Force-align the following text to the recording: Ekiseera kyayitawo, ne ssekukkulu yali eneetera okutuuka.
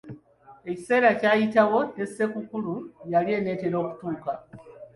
Ekiseera 0.69 1.09
kyayitawo, 1.19 1.79
ne 1.95 2.05
ssekukkulu 2.09 2.73
yali 3.13 3.31
eneetera 3.37 3.77
okutuuka. 3.83 4.33